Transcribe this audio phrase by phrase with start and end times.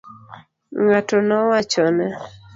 [0.81, 2.07] Ng'ato nowachone.